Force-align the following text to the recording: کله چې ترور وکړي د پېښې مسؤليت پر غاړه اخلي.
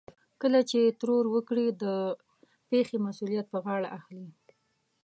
کله 0.41 0.59
چې 0.69 0.79
ترور 0.99 1.25
وکړي 1.35 1.67
د 1.83 1.83
پېښې 2.69 2.97
مسؤليت 3.07 3.45
پر 3.51 3.59
غاړه 3.65 3.89
اخلي. 3.99 4.27